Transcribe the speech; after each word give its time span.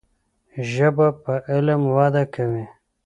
ژبه 0.71 1.07
په 1.23 1.33
علم 1.51 1.81
وده 1.95 2.23
کوي. 2.33 2.65